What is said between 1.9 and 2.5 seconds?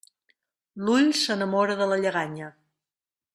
la lleganya.